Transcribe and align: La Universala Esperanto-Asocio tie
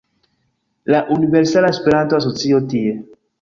La 0.93 1.01
Universala 1.15 1.69
Esperanto-Asocio 1.75 2.63
tie 2.73 2.99